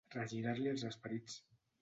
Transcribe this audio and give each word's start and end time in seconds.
Regirar-li 0.13 0.71
els 0.71 0.87
esperits. 0.89 1.39